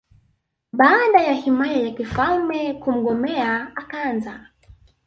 [0.73, 4.47] baada ya himaya ya kifalme kumgomea akaanza